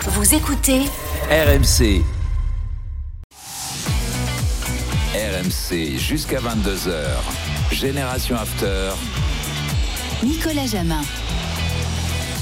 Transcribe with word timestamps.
Vous 0.00 0.34
écoutez 0.34 0.82
RMC. 1.30 2.02
RMC 5.14 5.98
jusqu'à 5.98 6.38
22h. 6.40 7.72
Génération 7.72 8.36
After. 8.36 8.90
Nicolas 10.22 10.66
Jamin. 10.66 11.02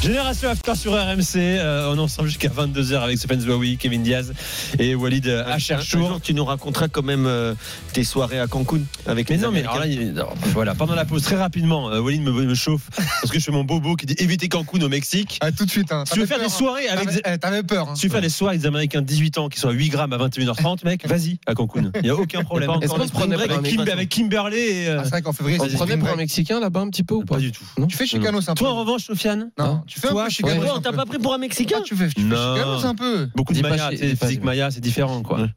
Génération 0.03 0.49
After 0.51 0.75
sur 0.77 0.93
RMC, 0.93 1.37
euh, 1.37 1.91
on 1.93 1.97
est 1.97 2.01
ensemble 2.01 2.29
jusqu'à 2.29 2.49
22h 2.49 2.97
avec 3.01 3.19
Stéphane 3.19 3.41
Zouaoui, 3.41 3.77
Kevin 3.77 4.03
Diaz 4.05 4.33
et 4.79 4.95
Walid 4.95 5.27
Acharchour. 5.27 6.21
Tu 6.23 6.33
nous 6.33 6.45
raconteras 6.45 6.87
quand 6.87 7.03
même 7.03 7.27
euh, 7.27 7.55
tes 7.93 8.05
soirées 8.05 8.39
à 8.39 8.47
Cancun 8.47 8.83
avec 9.07 9.29
Mais 9.31 9.37
les 9.37 9.43
non, 9.43 9.51
mais 9.51 9.65
Américains. 9.67 9.73
alors 9.73 9.81
là, 9.81 9.87
il- 9.89 10.13
non, 10.13 10.29
voilà, 10.53 10.75
pendant 10.77 10.95
la 10.95 11.05
pause, 11.07 11.23
très 11.23 11.35
rapidement, 11.37 11.91
euh, 11.91 11.99
Walid 12.01 12.23
me, 12.23 12.31
me 12.31 12.55
chauffe 12.55 12.89
parce 12.95 13.33
que 13.33 13.41
je 13.41 13.45
fais 13.45 13.51
mon 13.51 13.65
bobo 13.65 13.97
qui 13.97 14.07
dit 14.07 14.15
éviter 14.19 14.49
Cancun 14.49 14.81
au 14.83 14.89
Mexique. 14.89 15.39
Ah, 15.41 15.51
tout 15.51 15.65
de 15.65 15.71
suite. 15.71 15.91
Hein. 15.91 16.05
Si 16.07 16.13
tu 16.13 16.21
veux 16.21 16.27
T'avais 16.27 16.41
faire 16.41 16.49
des 16.49 16.53
peur, 16.53 16.59
soirées 16.59 16.89
hein. 16.89 16.93
avec 16.93 17.07
T'avais- 17.09 17.23
des- 17.23 17.31
eh, 17.35 17.39
T'avais 17.39 17.63
peur. 17.65 17.89
hein. 17.89 17.95
Si 17.97 18.03
tu 18.03 18.07
veux 18.07 18.13
faire 18.13 18.21
des 18.23 18.29
soirées 18.29 18.53
avec 18.53 18.61
des 18.61 18.69
Américains 18.69 19.01
de 19.03 19.07
18 19.07 19.39
ans 19.39 19.49
qui 19.49 19.59
sont 19.59 19.69
à 19.69 19.73
8 19.73 19.89
grammes 19.89 20.13
à 20.13 20.19
21h30, 20.19 20.85
mec, 20.85 21.05
vas-y 21.09 21.39
à 21.47 21.55
Cancun. 21.55 21.91
Il 21.97 22.03
n'y 22.03 22.11
a 22.11 22.15
aucun 22.17 22.45
problème. 22.45 22.71
Est-ce 22.81 22.93
qu'on 22.93 23.07
se 23.09 23.13
prenait 23.13 23.35
avec, 23.35 23.49
pour 23.49 23.59
un 23.59 23.63
Kim- 23.63 23.81
avec 23.81 24.09
Kimberley 24.09 24.59
et. 24.85 24.89
euh, 24.89 24.99
Ah, 25.01 25.05
c'est 25.05 25.11
vrai 25.11 25.23
qu'en 25.23 25.33
février, 25.33 25.59
On 25.61 25.65
c'est 25.65 25.71
se 25.71 25.75
prenait 25.77 25.93
spring 25.93 26.01
pour 26.01 26.09
un 26.11 26.13
break. 26.17 26.25
Mexicain 26.29 26.61
là-bas 26.61 26.81
un 26.81 26.91
petit 26.91 27.03
peu 27.03 27.15
ou 27.17 27.25
pas 27.25 27.37
pas 27.37 27.41
du 27.41 27.51
tout. 27.51 27.65
Tu 27.89 27.97
fais 27.97 28.07
Chicano, 28.07 28.41
c'est 28.41 28.51
un 28.51 28.55
peu. 28.55 28.61
Toi, 28.61 28.71
en 28.73 28.77
revanche, 28.81 29.05
Sofiane? 29.07 29.51
Non, 29.59 29.83
tu 29.87 30.01
fais 30.01 30.09
un 30.09 30.15
peu 30.15 30.29
Chicano. 30.31 30.61
ouais. 30.61 30.67
c'est 30.67 30.73
on 30.73 30.77
un 30.77 30.81
t'a 30.81 30.91
peu. 30.91 30.97
pas 30.97 31.07
pris 31.07 31.19
pour 31.19 31.35
un 31.35 31.39
Mexicain 31.39 31.77
Ah, 31.81 31.85
tu 31.85 31.97
fais, 31.97 32.09
tu 32.09 32.21
fais 32.23 32.37
c'est 32.81 32.87
un 32.87 32.95
peu. 32.95 33.29
Beaucoup 33.35 33.53
de 33.53 33.61
Maya, 33.63 33.91
physique 33.91 34.43
Maya, 34.45 34.71
c'est 34.71 34.81
différent 34.81 35.23
quoi. 35.23 35.49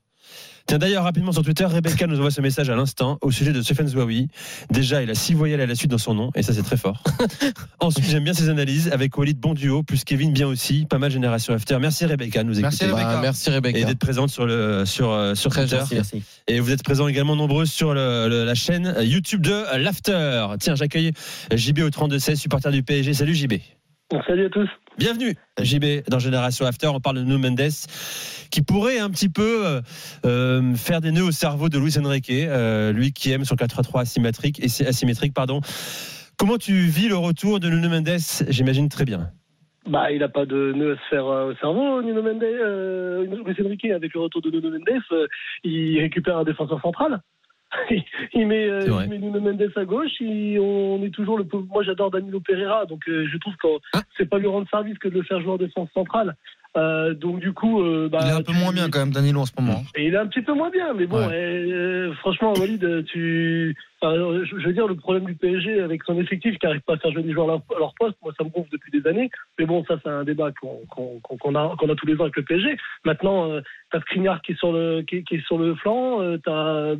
Tiens 0.67 0.77
d'ailleurs 0.77 1.03
rapidement 1.03 1.31
sur 1.31 1.41
Twitter, 1.41 1.65
Rebecca 1.65 2.05
nous 2.05 2.17
envoie 2.19 2.29
ce 2.29 2.41
message 2.41 2.69
à 2.69 2.75
l'instant 2.75 3.17
au 3.21 3.31
sujet 3.31 3.53
de 3.53 3.61
Stéphane 3.63 3.87
Zouaoui. 3.87 4.27
Déjà, 4.69 5.01
il 5.01 5.09
a 5.09 5.15
six 5.15 5.33
voyelles 5.33 5.61
à 5.61 5.65
la 5.65 5.73
suite 5.73 5.89
dans 5.89 5.97
son 5.97 6.13
nom 6.13 6.29
et 6.35 6.43
ça 6.43 6.53
c'est 6.53 6.61
très 6.61 6.77
fort. 6.77 7.01
Ensuite, 7.79 8.05
j'aime 8.05 8.23
bien 8.23 8.35
ses 8.35 8.49
analyses 8.49 8.87
avec 8.91 9.17
Walid 9.17 9.39
bon 9.39 9.55
duo 9.55 9.81
plus 9.81 10.03
Kevin 10.03 10.31
bien 10.31 10.45
aussi, 10.45 10.85
pas 10.87 10.99
mal 10.99 11.09
génération 11.09 11.55
after. 11.55 11.79
Merci 11.79 12.05
Rebecca 12.05 12.43
de 12.43 12.49
nous 12.49 12.59
Merci, 12.59 12.83
écouter 12.83 12.91
Rebecca. 13.01 13.15
Bah, 13.15 13.21
Merci 13.23 13.49
et 13.49 13.53
Rebecca. 13.53 13.83
d'être 13.83 13.97
présente 13.97 14.29
sur 14.29 14.45
le 14.45 14.85
sur 14.85 15.11
euh, 15.11 15.33
sur 15.33 15.51
Twitter. 15.51 15.77
gentil, 15.77 15.95
merci. 15.95 16.21
Et 16.47 16.59
vous 16.59 16.69
êtes 16.71 16.83
présents 16.83 17.07
également 17.07 17.35
nombreux 17.35 17.65
sur 17.65 17.95
le- 17.95 18.27
le- 18.29 18.45
la 18.45 18.53
chaîne 18.53 18.93
YouTube 19.01 19.41
de 19.41 19.75
l'After. 19.75 20.45
Tiens, 20.59 20.75
j'accueille 20.75 21.13
JB 21.51 21.79
au 21.79 21.89
32 21.89 22.19
16 22.19 22.39
supporter 22.39 22.69
du 22.69 22.83
PSG. 22.83 23.15
Salut 23.15 23.33
JB. 23.33 23.53
Salut 24.25 24.45
à 24.45 24.49
tous. 24.49 24.67
Bienvenue, 24.97 25.35
JB, 25.61 26.09
dans 26.09 26.17
Génération 26.17 26.65
After. 26.65 26.87
On 26.87 26.99
parle 26.99 27.17
de 27.17 27.21
Nuno 27.21 27.37
Mendes, 27.37 27.69
qui 28.49 28.63
pourrait 28.63 28.97
un 28.97 29.11
petit 29.11 29.29
peu 29.29 29.67
euh, 29.67 29.81
euh, 30.25 30.73
faire 30.73 30.99
des 30.99 31.11
nœuds 31.11 31.25
au 31.25 31.31
cerveau 31.31 31.69
de 31.69 31.77
Luis 31.77 31.95
Enrique, 31.99 32.31
euh, 32.31 32.91
lui 32.91 33.13
qui 33.13 33.31
aime 33.31 33.45
son 33.45 33.53
4-3-3 33.53 34.01
asymétrique, 34.01 34.63
asymétrique. 34.63 35.35
Pardon. 35.35 35.61
Comment 36.37 36.57
tu 36.57 36.73
vis 36.73 37.07
le 37.07 37.17
retour 37.17 37.59
de 37.59 37.69
Nuno 37.69 37.87
Mendes 37.87 38.17
J'imagine 38.47 38.89
très 38.89 39.05
bien. 39.05 39.29
Bah, 39.87 40.11
il 40.11 40.19
n'a 40.19 40.29
pas 40.29 40.47
de 40.47 40.73
nœud 40.73 40.93
à 40.93 40.95
se 40.95 41.09
faire 41.09 41.25
au 41.25 41.53
cerveau, 41.55 42.01
Nuno 42.01 42.23
Mendes. 42.23 42.43
Euh, 42.43 43.25
Luis 43.25 43.55
Enrique, 43.63 43.85
avec 43.85 44.15
le 44.15 44.21
retour 44.21 44.41
de 44.41 44.49
Nuno 44.49 44.71
Mendes, 44.71 45.27
il 45.63 45.99
récupère 45.99 46.37
un 46.37 46.43
défenseur 46.45 46.81
central. 46.81 47.21
il, 48.33 48.47
met, 48.47 48.67
euh, 48.67 48.79
il 49.03 49.09
met 49.09 49.17
Nuno 49.19 49.39
Mendes 49.39 49.71
à 49.75 49.85
gauche. 49.85 50.19
il- 50.19 50.59
on 50.59 51.03
est 51.03 51.09
toujours 51.13 51.37
le. 51.37 51.43
pauvre- 51.43 51.67
Moi, 51.69 51.83
j'adore 51.83 52.09
Danilo 52.11 52.39
Pereira, 52.39 52.85
donc 52.85 53.07
euh, 53.07 53.27
je 53.31 53.37
trouve 53.37 53.55
que 53.57 53.67
c'est 54.17 54.27
pas 54.29 54.39
lui 54.39 54.47
rendre 54.47 54.67
service 54.69 54.97
que 54.97 55.07
de 55.07 55.15
le 55.15 55.23
faire 55.23 55.39
jouer 55.41 55.51
en 55.51 55.57
défense 55.57 55.89
centrale. 55.93 56.35
Euh, 56.77 57.15
donc 57.15 57.39
du 57.39 57.51
coup, 57.51 57.81
euh, 57.81 58.09
bah, 58.09 58.19
Il 58.21 58.27
est 58.29 58.31
un 58.33 58.41
peu 58.43 58.51
moins 58.53 58.71
bien 58.71 58.89
quand 58.91 58.99
même, 58.99 59.11
Danilo, 59.11 59.41
en 59.41 59.45
ce 59.45 59.53
moment. 59.59 59.81
Et 59.95 60.05
il 60.05 60.13
est 60.13 60.17
un 60.17 60.27
petit 60.27 60.41
peu 60.43 60.53
moins 60.53 60.69
bien, 60.69 60.93
mais 60.93 61.07
bon, 61.07 61.17
Ouais. 61.27 61.33
euh, 61.33 62.13
franchement, 62.15 62.53
Walid, 62.53 63.05
tu, 63.05 63.75
enfin, 63.99 64.13
je, 64.15 64.67
veux 64.67 64.73
dire, 64.73 64.87
le 64.87 64.93
problème 64.95 65.25
du 65.25 65.33
PSG 65.33 65.81
avec 65.81 66.03
son 66.03 66.19
effectif 66.21 66.57
qui 66.59 66.65
n'arrive 66.67 66.81
pas 66.81 66.93
à 66.93 66.97
faire 66.97 67.11
jouer 67.11 67.23
des 67.23 67.33
joueurs 67.33 67.49
à 67.49 67.61
leur, 67.79 67.93
poste, 67.99 68.17
moi, 68.21 68.31
ça 68.37 68.43
me 68.43 68.49
gonfle 68.49 68.69
depuis 68.71 68.91
des 68.91 69.07
années. 69.09 69.31
Mais 69.57 69.65
bon, 69.65 69.83
ça, 69.85 69.95
c'est 70.03 70.09
un 70.11 70.23
débat 70.23 70.51
qu'on 70.61 70.85
qu'on 71.21 71.55
a, 71.55 71.75
qu'on 71.75 71.89
a 71.89 71.95
tous 71.95 72.05
les 72.05 72.15
ans 72.17 72.21
avec 72.25 72.35
le 72.37 72.43
PSG. 72.43 72.77
Maintenant, 73.03 73.49
t'as 73.91 73.99
Skriniar 74.01 74.39
qui 74.43 74.51
est 74.51 74.59
sur 74.59 74.71
le, 74.71 75.01
qui, 75.01 75.17
est- 75.17 75.23
qui 75.23 75.35
est 75.37 75.45
sur 75.47 75.57
le 75.57 75.73
flanc, 75.73 76.19
t'as 76.45 76.93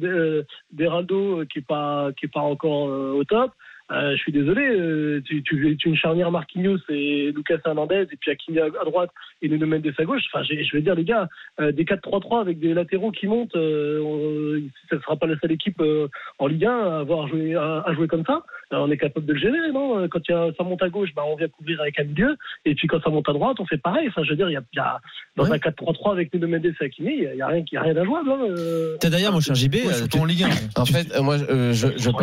Beraldo 0.72 1.46
qui 1.52 1.60
est 1.60 1.66
pas, 1.68 2.10
qui 2.18 2.26
est 2.26 2.34
pas 2.34 2.40
encore 2.42 2.88
au 2.90 3.24
top. 3.24 3.52
Euh, 3.92 4.12
je 4.12 4.18
suis 4.18 4.32
désolé, 4.32 4.62
euh, 4.70 5.20
tu, 5.26 5.42
tu, 5.42 5.76
tu 5.78 5.90
une 5.90 5.96
charnière 5.96 6.30
Marquinhos 6.32 6.78
et 6.90 7.32
Lucas 7.36 7.58
Hernandez 7.66 8.06
et 8.12 8.16
puis 8.18 8.30
Hakimi 8.30 8.60
à, 8.60 8.66
à 8.66 8.86
droite 8.86 9.10
et 9.42 9.50
Nuno 9.50 9.66
Mendes 9.66 9.92
à 9.98 10.04
gauche. 10.04 10.22
Enfin, 10.32 10.44
je 10.44 10.76
veux 10.76 10.82
dire, 10.82 10.94
les 10.94 11.04
gars, 11.04 11.28
euh, 11.60 11.72
des 11.72 11.86
4-3-3 11.86 12.42
avec 12.42 12.60
des 12.60 12.76
latéraux 12.76 13.12
qui 13.12 13.26
montent, 13.26 13.56
euh, 13.56 14.00
on- 14.02 14.62
ça 14.90 14.98
ne 14.98 15.02
sera 15.02 15.16
pas 15.16 15.26
la 15.26 15.40
seule 15.40 15.54
équipe 15.54 15.82
euh, 15.82 16.08
en 16.38 16.46
Ligue 16.46 16.66
1 16.66 16.72
à 16.72 17.00
avoir 17.00 17.28
joué, 17.28 17.56
à, 17.56 17.84
à 17.86 17.94
jouer 17.96 18.08
comme 18.08 18.24
ça. 18.26 18.44
On 18.72 18.92
est 18.92 18.98
capable 18.98 19.26
de 19.26 19.34
le 19.34 19.40
gérer, 19.40 19.72
non? 19.74 20.08
Quand 20.10 20.20
il 20.30 20.32
y 20.32 20.36
a- 20.36 20.52
ça 20.56 20.64
monte 20.64 20.84
à 20.84 20.90
gauche, 20.90 21.10
bah, 21.16 21.24
on 21.26 21.36
vient 21.36 21.48
couvrir 21.48 21.82
avec 21.82 22.00
un 22.00 22.04
milieu, 22.04 22.36
et 22.66 22.76
puis 22.76 22.88
quand 22.88 23.02
ça 23.02 23.10
monte 23.10 23.28
à 23.28 23.34
droite, 23.34 23.58
on 23.60 23.66
fait 23.66 23.78
pareil. 23.82 24.08
Enfin, 24.10 24.22
je 24.24 24.30
veux 24.30 24.36
dire, 24.36 24.50
il 24.50 24.54
y 24.54 24.58
a, 24.58 24.62
il 24.72 24.78
y 24.78 24.80
a- 24.80 25.00
dans 25.36 25.46
Ouais. 25.46 25.54
un 25.54 25.58
4-3-3 25.58 26.12
avec 26.12 26.32
Nuno 26.32 26.48
Mendes 26.48 26.66
et 26.68 26.74
Hakimi, 26.80 27.24
il 27.24 27.32
n'y 27.36 27.42
a, 27.42 27.48
rien 27.48 27.64
qui- 27.64 27.70
il 27.74 27.76
y 27.76 27.78
a 27.80 27.82
rien 27.82 27.96
d'injouable. 27.96 28.30
Hein, 28.30 28.40
euh, 28.50 28.98
Tiens, 29.00 29.10
d'ailleurs, 29.10 29.32
mon 29.34 29.40
cher 29.40 29.56
JB, 29.56 29.74
Ouais, 29.74 29.88
euh, 29.88 30.20
en 30.20 30.26
Ligue 30.26 30.44
1. 30.44 30.50
En 30.80 30.86
fait, 30.86 31.08
euh, 31.16 31.24
moi, 31.24 31.38
euh, 31.50 31.74
je, 31.74 31.88
je 31.98 32.10
en 32.10 32.14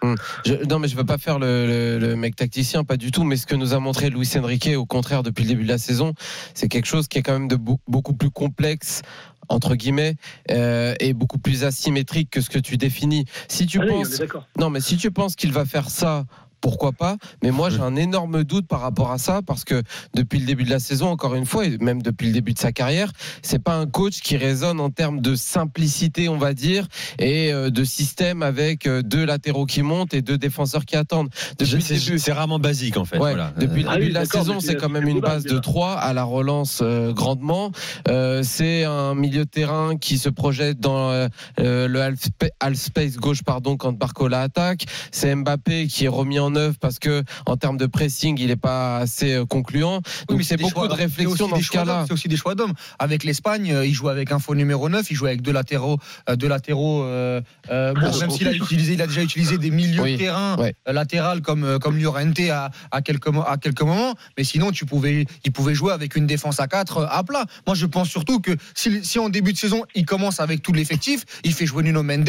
peux- 0.00 0.08
Ligue 0.08 0.18
1, 0.18 0.22
hein. 0.54 0.56
je- 0.62 0.66
non, 0.68 0.78
mais 0.78 0.88
je 0.88 0.96
veux 0.96 1.04
pas 1.04 1.18
faire 1.18 1.38
le, 1.38 1.66
le- 1.66 1.98
le 1.98 2.16
mec 2.16 2.36
tacticien, 2.36 2.84
pas 2.84 2.96
du 2.96 3.10
tout. 3.10 3.24
Mais 3.24 3.36
ce 3.36 3.46
que 3.46 3.54
nous 3.54 3.74
a 3.74 3.78
montré 3.80 4.10
Luis 4.10 4.28
Enrique, 4.36 4.68
au 4.76 4.86
contraire, 4.86 5.22
depuis 5.22 5.42
le 5.44 5.48
début 5.48 5.64
de 5.64 5.68
la 5.68 5.78
saison, 5.78 6.14
c'est 6.54 6.68
quelque 6.68 6.86
chose 6.86 7.08
qui 7.08 7.18
est 7.18 7.22
quand 7.22 7.32
même 7.32 7.48
de 7.48 7.56
beau- 7.56 7.80
beaucoup 7.88 8.14
plus 8.14 8.30
complexe 8.30 9.02
entre 9.50 9.74
guillemets 9.74 10.16
euh, 10.50 10.94
et 11.00 11.12
beaucoup 11.12 11.36
plus 11.38 11.64
asymétrique 11.64 12.30
que 12.30 12.40
ce 12.40 12.48
que 12.48 12.58
tu 12.58 12.78
définis. 12.78 13.26
Si 13.48 13.66
tu 13.66 13.78
Allez, 13.80 13.90
penses. 13.90 14.22
Non, 14.58 14.70
mais 14.70 14.80
si 14.80 14.96
tu 14.96 15.10
penses 15.10 15.36
qu'il 15.36 15.52
va 15.52 15.66
faire 15.66 15.90
ça, 15.90 16.24
pourquoi 16.64 16.92
pas 16.92 17.18
Mais 17.42 17.50
moi, 17.50 17.68
j'ai 17.68 17.80
un 17.80 17.94
énorme 17.94 18.42
doute 18.42 18.66
par 18.66 18.80
rapport 18.80 19.12
à 19.12 19.18
ça 19.18 19.42
parce 19.46 19.64
que 19.64 19.82
depuis 20.14 20.38
le 20.38 20.46
début 20.46 20.64
de 20.64 20.70
la 20.70 20.78
saison, 20.78 21.08
encore 21.08 21.34
une 21.34 21.44
fois, 21.44 21.66
et 21.66 21.76
même 21.76 22.00
depuis 22.00 22.28
le 22.28 22.32
début 22.32 22.54
de 22.54 22.58
sa 22.58 22.72
carrière, 22.72 23.12
c'est 23.42 23.62
pas 23.62 23.74
un 23.74 23.84
coach 23.86 24.22
qui 24.22 24.38
résonne 24.38 24.80
en 24.80 24.88
termes 24.88 25.20
de 25.20 25.34
simplicité, 25.34 26.30
on 26.30 26.38
va 26.38 26.54
dire, 26.54 26.86
et 27.18 27.52
euh, 27.52 27.68
de 27.68 27.84
système 27.84 28.42
avec 28.42 28.86
euh, 28.86 29.02
deux 29.02 29.26
latéraux 29.26 29.66
qui 29.66 29.82
montent 29.82 30.14
et 30.14 30.22
deux 30.22 30.38
défenseurs 30.38 30.86
qui 30.86 30.96
attendent. 30.96 31.28
C'est 31.60 32.32
rarement 32.32 32.58
basique 32.58 32.96
en 32.96 33.04
fait. 33.04 33.18
Ouais, 33.18 33.32
voilà. 33.32 33.52
depuis 33.58 33.82
le 33.82 33.88
Ah 33.90 33.94
début 33.96 34.06
oui, 34.06 34.08
de 34.08 34.14
la 34.14 34.24
saison, 34.24 34.58
c'est 34.60 34.76
quand 34.76 34.88
même 34.88 35.06
une 35.06 35.20
base 35.20 35.42
de 35.42 35.50
déjà. 35.50 35.60
3 35.60 35.92
à 35.92 36.14
la 36.14 36.24
relance 36.24 36.80
euh, 36.82 37.12
grandement. 37.12 37.72
Euh, 38.08 38.42
c'est 38.42 38.84
un 38.84 39.14
milieu 39.14 39.44
de 39.44 39.50
terrain 39.50 39.96
qui 39.96 40.16
se 40.16 40.30
projette 40.30 40.80
dans 40.80 41.10
euh, 41.10 41.28
le 41.58 42.00
half, 42.00 42.28
half 42.60 42.78
space 42.78 43.16
gauche 43.16 43.42
pardon 43.42 43.76
quand 43.76 43.92
Barcola 43.92 44.40
attaque. 44.40 44.86
C'est 45.12 45.34
Mbappé 45.34 45.88
qui 45.88 46.06
est 46.06 46.08
remis 46.08 46.38
en 46.38 46.53
œuvre 46.56 46.76
parce 46.80 46.98
que 46.98 47.22
en 47.46 47.56
termes 47.56 47.76
de 47.76 47.86
pressing, 47.86 48.38
il 48.40 48.48
n'est 48.48 48.56
pas 48.56 48.98
assez 48.98 49.34
euh, 49.34 49.44
concluant. 49.44 49.96
Oui, 49.96 50.24
Donc 50.28 50.38
mais 50.38 50.44
c'est 50.44 50.56
beaucoup 50.56 50.72
choix- 50.80 50.88
de 50.88 50.94
réflexion 50.94 51.48
dans 51.48 51.60
ce 51.60 51.70
cas-là. 51.70 52.04
C'est 52.06 52.12
aussi 52.12 52.28
des 52.28 52.36
choix 52.36 52.54
d'hommes. 52.54 52.72
Avec 52.98 53.24
l'Espagne, 53.24 53.72
euh, 53.72 53.86
il 53.86 53.94
joue 53.94 54.08
avec 54.08 54.32
un 54.32 54.38
faux 54.38 54.54
numéro 54.54 54.88
9, 54.88 55.10
il 55.10 55.16
joue 55.16 55.26
avec 55.26 55.42
deux 55.42 55.52
latéraux, 55.52 55.98
euh, 56.28 56.36
deux 56.36 56.48
latéraux. 56.48 57.02
euh, 57.02 57.40
euh, 57.70 57.92
bon, 57.94 58.00
Ah, 58.12 58.18
même 58.18 58.30
s'il 58.30 58.48
a 58.48 58.52
utilisé, 58.52 58.94
il 58.94 59.02
a 59.02 59.06
déjà 59.06 59.22
utilisé 59.22 59.58
des 59.58 59.70
milieux 59.70 60.02
Oui, 60.02 60.12
de 60.12 60.18
terrain 60.18 60.56
ouais. 60.58 60.74
latéral 60.86 61.40
comme 61.42 61.78
comme 61.78 61.96
Llorente 61.98 62.38
à, 62.50 62.70
à 62.90 63.02
quelques 63.02 63.28
à 63.46 63.56
quelques 63.58 63.82
moments. 63.82 64.14
Mais 64.38 64.44
sinon, 64.44 64.70
tu 64.72 64.84
pouvais, 64.86 65.26
il 65.44 65.52
pouvait 65.52 65.74
jouer 65.74 65.92
avec 65.92 66.16
une 66.16 66.26
défense 66.26 66.60
à 66.60 66.66
4 66.66 67.06
à 67.10 67.22
plat. 67.24 67.44
Moi, 67.66 67.74
je 67.74 67.86
pense 67.86 68.08
surtout 68.08 68.40
que 68.40 68.52
si, 68.74 69.04
si 69.04 69.18
en 69.18 69.28
début 69.28 69.52
de 69.52 69.58
saison, 69.58 69.82
il 69.94 70.04
commence 70.04 70.40
avec 70.40 70.62
tout 70.62 70.72
l'effectif, 70.72 71.24
il 71.44 71.52
fait 71.52 71.66
jouer 71.66 71.82
Nuno 71.82 72.02
Mendes, 72.02 72.28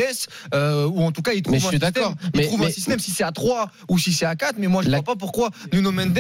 euh, 0.54 0.86
ou 0.88 1.02
en 1.04 1.12
tout 1.12 1.22
cas, 1.22 1.34
il 1.34 1.42
trouve 1.42 1.54
Mais 1.56 1.60
je 1.60 1.66
un 1.68 1.70
suis 1.70 1.80
système. 1.80 2.16
Il 2.34 2.40
Mais- 2.40 2.46
trouve 2.48 2.64
un 2.64 2.70
système 2.70 3.00
si 3.00 3.12
c'est 3.12 3.24
à 3.24 3.32
3 3.32 3.70
ou 3.90 3.98
si 4.00 4.05
c'est 4.14 4.26
à 4.26 4.36
4 4.36 4.56
Mais 4.58 4.68
moi, 4.68 4.82
je 4.82 4.88
ne 4.88 4.92
La- 4.92 4.98
vois 5.00 5.04
pas 5.04 5.16
pourquoi 5.16 5.50
Nuno 5.74 5.92
Mendes, 5.92 6.20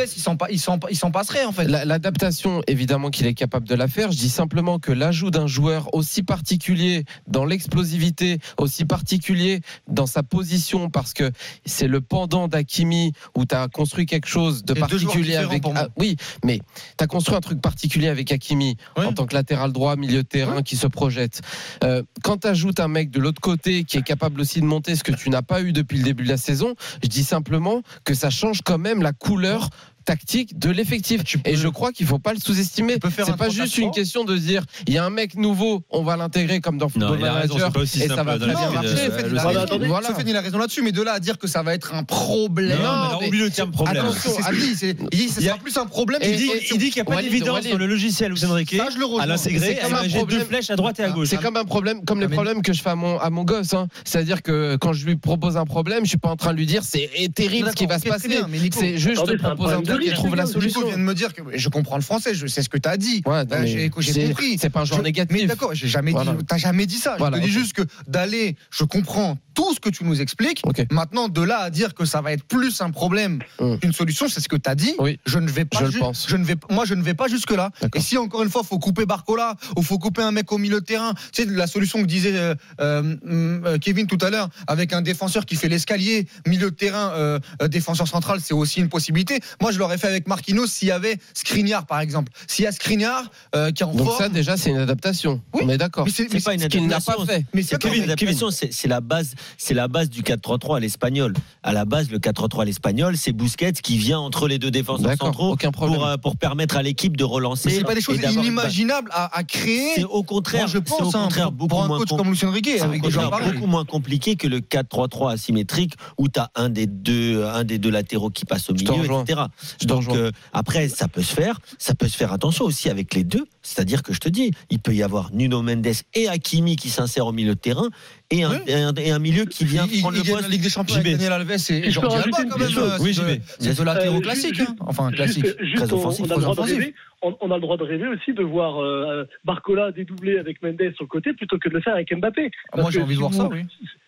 il 0.49 0.59
s'en 0.59 1.11
passerait 1.11 1.45
en 1.45 1.51
fait. 1.51 1.67
La- 1.67 1.85
L'adaptation, 1.85 2.61
évidemment 2.67 3.09
qu'il 3.09 3.25
est 3.27 3.33
capable 3.33 3.67
de 3.67 3.75
la 3.75 3.87
faire. 3.87 4.11
Je 4.11 4.17
dis 4.17 4.29
simplement 4.29 4.79
que 4.79 4.91
l'ajout 4.91 5.31
d'un 5.31 5.47
joueur 5.47 5.93
aussi 5.93 6.23
particulier 6.23 7.05
dans 7.27 7.45
l'explosivité, 7.45 8.39
aussi 8.57 8.85
particulier 8.85 9.61
dans 9.87 10.05
sa 10.05 10.23
position, 10.23 10.89
parce 10.89 11.13
que 11.13 11.31
c'est 11.65 11.87
le 11.87 12.01
pendant 12.01 12.47
d'Akimi 12.47 13.13
où 13.35 13.45
tu 13.45 13.55
as 13.55 13.67
construit 13.67 14.05
quelque 14.05 14.27
chose 14.27 14.63
de 14.63 14.73
particulier 14.73 15.35
avec. 15.35 15.61
pour 15.61 15.73
moi. 15.73 15.83
Ah, 15.85 15.89
oui, 15.97 16.15
mais 16.43 16.59
tu 16.97 17.03
as 17.03 17.07
construit 17.07 17.35
un 17.35 17.41
truc 17.41 17.61
particulier 17.61 18.07
avec 18.07 18.31
Akimi 18.31 18.77
Ouais. 18.97 19.05
en 19.05 19.13
tant 19.13 19.25
que 19.25 19.33
latéral 19.33 19.71
droit, 19.71 19.95
milieu 19.95 20.23
de 20.23 20.27
terrain 20.27 20.61
qui 20.61 20.75
se 20.77 20.87
projette. 20.87 21.41
Euh, 21.83 22.03
quand 22.23 22.37
tu 22.41 22.47
ajoutes 22.47 22.79
un 22.79 22.87
mec 22.87 23.09
de 23.11 23.19
l'autre 23.19 23.41
côté 23.41 23.83
qui 23.83 23.97
est 23.97 24.01
capable 24.03 24.41
aussi 24.41 24.61
de 24.61 24.65
monter 24.65 24.95
ce 24.95 25.03
que 25.03 25.11
tu 25.11 25.29
n'as 25.29 25.41
pas 25.41 25.61
eu 25.61 25.71
depuis 25.73 25.97
le 25.97 26.03
début 26.03 26.23
de 26.23 26.29
la 26.29 26.37
saison, 26.37 26.75
je 27.03 27.07
dis 27.09 27.23
simplement 27.23 27.74
que 28.03 28.13
ça 28.13 28.29
change 28.29 28.61
quand 28.63 28.77
même 28.77 29.01
la 29.01 29.13
couleur 29.13 29.69
tactique 30.05 30.57
de 30.57 30.69
l'effectif. 30.69 31.23
Peux- 31.23 31.49
Et 31.49 31.55
je 31.55 31.67
crois 31.67 31.91
qu'il 31.91 32.05
faut 32.05 32.19
pas 32.19 32.33
le 32.33 32.39
sous-estimer. 32.39 32.93
C'est 32.93 33.35
pas 33.37 33.49
juste 33.49 33.73
3-4-3. 33.73 33.81
une 33.81 33.91
question 33.91 34.23
de 34.23 34.37
dire 34.37 34.63
il 34.87 34.93
y 34.93 34.97
a 34.97 35.05
un 35.05 35.09
mec 35.09 35.35
nouveau, 35.35 35.83
on 35.89 36.03
va 36.03 36.15
l'intégrer 36.17 36.61
comme 36.61 36.77
dans 36.77 36.89
Football 36.89 37.17
il 37.19 37.25
a 37.25 37.33
raison, 37.33 37.55
Manager 37.55 37.67
c'est 37.67 37.73
pas 37.73 37.79
aussi 37.81 38.01
et 38.03 38.07
ça 38.07 38.23
va 38.23 38.37
très 38.37 38.47
la 38.47 38.53
bien 38.53 38.69
marcher. 38.71 38.87
euh, 38.89 39.29
il 39.31 39.37
a 39.37 39.43
raison. 39.43 39.79
Il 39.81 40.59
là-dessus, 40.59 40.81
mais 40.81 40.91
de 40.91 41.01
là 41.01 41.13
à 41.13 41.19
dire 41.19 41.37
que 41.37 41.47
ça 41.47 41.63
va 41.63 41.73
être 41.73 41.93
un 41.93 42.03
problème. 42.03 42.79
Non, 42.81 43.19
mais 43.19 43.29
le 43.29 43.49
terme 43.49 43.71
problème. 43.71 44.05
C'est 44.17 44.29
c'est- 44.75 44.97
il 45.11 45.17
dit 45.17 45.25
que 45.27 45.33
ce 45.33 45.39
Il 45.39 45.45
y 45.45 45.49
a- 45.49 45.51
sera 45.53 45.61
plus 45.63 45.77
un 45.77 45.85
problème. 45.85 46.21
Il 46.23 46.37
dit, 46.37 46.49
il 46.71 46.77
qu'il 46.77 46.91
n'y 46.95 46.99
a 47.01 47.05
pas 47.05 47.21
d'évidence 47.21 47.65
dans 47.65 47.77
le 47.77 47.87
logiciel 47.87 48.31
Luis 48.31 48.45
Enrique 48.45 48.75
Ça, 48.77 48.87
je 48.93 48.97
le 48.97 49.05
rejoins. 49.05 49.23
à 49.23 49.25
l'intégrer. 49.25 49.75
C'est 49.75 49.81
comme 49.81 49.93
à 49.93 49.99
un 49.99 50.01
mettre 50.03 50.13
deux 50.13 50.19
problème. 50.19 50.47
flèches 50.47 50.69
à 50.69 50.75
droite 50.75 50.99
et 50.99 51.03
à 51.03 51.09
gauche. 51.09 51.27
C'est 51.29 51.41
comme 51.41 51.57
un 51.57 51.65
problème, 51.65 52.03
comme 52.05 52.19
les 52.19 52.25
Ah, 52.25 52.29
problèmes 52.29 52.61
que 52.61 52.73
je 52.73 52.81
fais 52.81 52.89
à 52.91 52.95
mon, 52.95 53.17
à 53.19 53.29
mon 53.29 53.43
gosse. 53.43 53.73
hein. 53.73 53.87
C'est-à-dire 54.03 54.41
que 54.41 54.75
quand 54.77 54.93
je 54.93 55.05
lui 55.05 55.15
propose 55.15 55.57
un 55.57 55.65
problème, 55.65 56.03
je 56.03 56.09
suis 56.09 56.17
pas 56.17 56.29
en 56.29 56.35
train 56.35 56.51
de 56.53 56.57
lui 56.57 56.65
dire 56.65 56.83
c'est 56.83 57.09
terrible 57.33 57.69
ce 57.69 57.75
qui 57.75 57.85
va 57.85 57.99
se 57.99 58.07
passer. 58.07 58.29
C'est 58.71 58.97
juste 58.97 59.17
Attendez, 59.17 59.33
de 59.33 59.37
c'est 59.39 59.45
un 59.45 59.49
proposer 59.55 59.73
un 59.73 59.75
problème 59.75 59.81
de 59.81 59.85
truc 59.91 59.94
riche, 59.95 60.13
trouve 60.13 60.35
la 60.35 60.45
solution. 60.45 60.79
Nico 60.81 60.89
vient 60.89 60.97
de 60.97 61.03
me 61.03 61.13
dire 61.13 61.33
que 61.33 61.41
je 61.55 61.69
comprends 61.69 61.95
le 61.97 62.01
français, 62.03 62.33
je 62.33 62.47
sais 62.47 62.61
ce 62.61 62.69
que 62.69 62.77
tu 62.77 62.87
as 62.89 62.97
dit. 62.97 63.21
Ouais, 63.25 63.37
Euh, 63.39 63.45
mais 63.49 63.67
j'ai 63.67 63.89
compris. 63.89 64.57
C'est 64.59 64.69
pas 64.69 64.81
un 64.81 64.85
genre 64.85 64.97
Je- 64.97 65.03
Mais 65.03 65.09
négatif. 65.09 65.47
d'accord, 65.47 65.73
j'ai 65.73 65.87
jamais 65.87 66.11
Voilà. 66.11 66.33
dit, 66.33 66.45
t'as 66.45 66.57
jamais 66.57 66.85
dit 66.85 66.97
ça. 66.97 67.15
Voilà, 67.17 67.37
je 67.37 67.41
te 67.43 67.47
dis 67.47 67.53
juste 67.53 67.73
que 67.73 67.83
d'aller, 68.07 68.55
je 68.71 68.83
comprends 68.83 69.37
tout 69.55 69.73
ce 69.73 69.79
que 69.79 69.89
tu 69.89 70.03
nous 70.03 70.21
expliques. 70.21 70.61
Maintenant, 70.91 71.29
de 71.29 71.41
là 71.41 71.59
à 71.59 71.69
dire 71.69 71.93
que 71.95 72.05
ça 72.05 72.21
va 72.21 72.33
être 72.33 72.43
plus 72.43 72.81
un 72.81 72.91
problème 72.91 73.39
Hum. 73.59 73.79
qu'une 73.79 73.93
solution, 73.93 74.27
c'est 74.27 74.41
ce 74.41 74.49
que 74.49 74.55
tu 74.57 74.69
as 74.69 74.75
dit. 74.75 74.93
Oui. 74.99 75.17
Je 75.25 75.39
ne 75.39 75.49
vais 75.49 75.65
pas. 75.65 75.79
Je 75.79 75.85
le 75.85 75.99
pense. 75.99 76.27
Je 76.29 76.35
ne 76.35 76.43
vais, 76.43 76.55
moi, 76.69 76.85
je 76.85 76.93
ne 76.93 77.01
vais 77.01 77.13
pas 77.13 77.27
jusque 77.27 77.51
là. 77.51 77.71
D'accord. 77.81 77.99
Et 77.99 78.03
si 78.03 78.17
encore 78.17 78.43
une 78.43 78.49
fois, 78.49 78.63
faut 78.63 78.79
couper 78.79 79.05
Barcola 79.05 79.55
ou 79.77 79.81
faut 79.81 79.97
couper 79.97 80.21
un 80.21 80.31
mec 80.31 80.51
au 80.51 80.57
milieu 80.57 80.81
de 80.81 80.85
terrain, 80.85 81.13
tu 81.31 81.43
sais 81.43 81.49
la 81.49 81.67
solution 81.67 82.01
que 82.01 82.05
disait 82.07 82.35
euh, 82.35 82.53
euh, 82.81 83.15
euh, 83.25 83.77
Kevin 83.77 84.07
tout 84.07 84.17
à 84.21 84.29
l'heure, 84.29 84.49
avec 84.67 84.91
un 84.93 85.01
défenseur 85.01 85.45
qui 85.45 85.55
fait 85.55 85.69
l'escalier, 85.69 86.27
milieu 86.45 86.69
de 86.71 86.75
terrain, 86.75 87.11
euh, 87.13 87.39
défenseur 87.69 88.07
central, 88.07 88.39
c'est 88.41 88.53
aussi 88.53 88.79
une 88.81 88.89
possibilité. 88.89 89.39
Moi, 89.61 89.71
je 89.71 89.79
l'aurais 89.79 89.97
fait 89.97 90.07
avec 90.07 90.27
Marquinhos 90.27 90.67
s'il 90.67 90.89
y 90.89 90.91
avait 90.91 91.17
Skriniar, 91.33 91.85
par 91.85 91.99
exemple. 92.01 92.31
S'il 92.47 92.65
y 92.65 92.67
a 92.67 92.71
Skriniar 92.71 93.23
euh, 93.55 93.71
qui 93.71 93.83
est 93.83 93.85
en 93.85 93.93
Donc 93.93 94.07
forme, 94.07 94.17
ça 94.17 94.29
déjà 94.29 94.57
c'est 94.57 94.69
une 94.71 94.77
adaptation. 94.77 95.41
Oui. 95.53 95.61
On 95.65 95.69
est 95.69 95.77
d'accord. 95.77 96.05
mais 96.05 96.11
c'est 96.11 96.43
pas 96.43 96.53
une 96.53 96.59
Ce 96.61 96.65
qu'il 96.67 96.85
n'a 96.87 96.99
pas 96.99 97.13
adaptation. 97.13 97.25
fait. 97.25 97.45
mais 97.53 97.63
C'est 97.63 97.83
une 97.85 98.03
adaptation, 98.03 98.49
c'est 98.51 98.87
la 98.87 99.01
base, 99.01 99.33
c'est 99.57 99.73
la 99.73 99.87
base 99.87 100.09
du 100.09 100.21
4-3-3 100.21 100.77
à 100.77 100.79
l'espagnol. 100.79 101.33
À 101.63 101.73
la 101.73 101.85
base, 101.85 102.09
le 102.09 102.19
4-3-3 102.19 102.61
à 102.61 102.65
l'espagnol, 102.65 103.17
c'est 103.17 103.31
Busquets 103.33 103.73
qui 103.73 103.97
vient 103.97 104.19
entre 104.19 104.47
les 104.47 104.59
deux 104.59 104.71
défenseurs 104.71 105.15
centraux 105.17 105.55
pour, 105.73 106.05
euh, 106.05 106.17
pour 106.17 106.37
permettre 106.37 106.77
à 106.77 106.83
l'équipe 106.83 107.17
de 107.17 107.23
relancer. 107.23 107.69
C'est 107.69 107.83
pas 107.83 107.95
des 107.95 108.01
choses 108.01 108.19
inimaginables 108.19 109.09
à, 109.13 109.35
à 109.37 109.43
créer. 109.43 109.91
C'est 109.95 110.03
au 110.03 110.23
contraire, 110.23 110.61
Moi, 110.61 110.67
je 110.67 110.79
c'est 110.85 110.93
au 110.93 110.97
pense, 111.03 111.15
hein, 111.15 111.23
contraire 111.23 111.45
pour, 111.47 111.53
beaucoup 111.53 111.69
pour 111.69 111.83
un 111.83 111.87
moins 111.87 111.97
coach 111.99 112.09
com- 112.09 112.17
comme 112.17 112.29
Lucien 112.31 112.51
Riquet, 112.51 112.79
avec 112.81 113.01
des 113.01 113.11
gens 113.11 113.29
beaucoup 113.29 113.67
moins 113.67 113.85
compliqué 113.85 114.35
que 114.35 114.47
le 114.47 114.59
4-3-3 114.59 115.31
asymétrique 115.33 115.93
où 116.17 116.27
tu 116.29 116.39
as 116.39 116.49
un 116.55 116.69
des 116.69 116.87
deux 116.87 117.43
un 117.45 117.63
des 117.63 117.77
deux 117.77 117.89
latéraux 117.91 118.29
qui 118.29 118.45
passe 118.45 118.69
au 118.69 118.73
milieu, 118.73 118.93
etc. 119.21 119.41
Donc 119.85 120.09
euh, 120.09 120.31
après 120.53 120.89
ça 120.89 121.07
peut 121.07 121.21
se 121.23 121.33
faire, 121.33 121.59
ça 121.77 121.93
peut 121.95 122.07
se 122.07 122.17
faire 122.17 122.33
attention 122.33 122.65
aussi 122.65 122.89
avec 122.89 123.13
les 123.13 123.23
deux, 123.23 123.45
c'est-à-dire 123.65 124.03
que 124.03 124.13
je 124.13 124.19
te 124.19 124.29
dis, 124.29 124.51
il 124.69 124.79
peut 124.79 124.93
y 124.93 125.01
avoir 125.03 125.31
Nuno 125.33 125.61
Mendes 125.63 125.87
et 126.13 126.27
Hakimi 126.27 126.75
qui 126.75 126.89
s'insèrent 126.89 127.27
au 127.27 127.31
milieu 127.31 127.55
de 127.55 127.59
terrain 127.59 127.89
et 128.31 128.43
un, 128.43 128.51
Oui. 128.51 128.57
et 128.67 128.73
un, 128.75 128.93
et 128.93 129.11
un 129.11 129.19
milieu 129.19 129.45
qui 129.45 129.65
vient 129.65 129.87
il, 129.91 130.01
prendre 130.01 130.15
il 130.17 130.23
le 130.23 130.31
poste. 130.31 130.43
la 130.43 130.47
Ligue 130.49 130.61
des 130.61 130.69
Champions 130.69 130.95
avec. 130.97 131.13
Daniel 131.13 131.31
Alves 131.33 131.51
et 131.71 131.91
Jordi 131.91 132.15
Alba 132.15 132.37
quand 132.49 132.57
même. 132.59 132.69
euh, 132.77 132.97
Oui, 133.01 133.13
c'est 133.13 133.21
de- 133.37 133.41
C'est 133.59 133.77
de 133.79 133.83
latéraux 133.83 134.21
classiques. 134.21 134.55
juste- 134.55 134.69
hein. 134.69 134.75
Enfin, 134.81 135.11
classique. 135.11 135.45
juste, 135.59 135.77
Très 135.85 135.93
on, 135.93 135.97
offensif, 135.97 136.21
on 136.21 136.25
a 136.25 136.27
très 136.27 136.35
le 136.37 136.41
droit 136.41 136.55
de 136.55 136.59
offensif. 136.61 136.77
rêver. 136.77 136.93
On, 137.21 137.35
on 137.41 137.49
a 137.51 137.55
le 137.55 137.61
droit 137.61 137.77
de 137.77 137.83
rêver 137.83 138.07
aussi 138.07 138.33
de 138.33 138.43
voir 138.43 138.81
euh, 138.83 139.25
Barcola 139.45 139.91
dédoubler 139.91 140.37
avec 140.37 140.61
Mendes 140.61 140.77
sur 140.95 141.03
le 141.03 141.07
côté 141.07 141.33
plutôt 141.33 141.57
que 141.57 141.69
de 141.69 141.73
le 141.73 141.81
faire 141.81 141.93
avec 141.95 142.13
Mbappé. 142.15 142.51
Ah, 142.73 142.81
Moi, 142.81 142.91
j'ai 142.91 143.01
envie 143.01 143.15
de 143.15 143.19
voir 143.19 143.33
ça, 143.33 143.47
oui. 143.51 143.61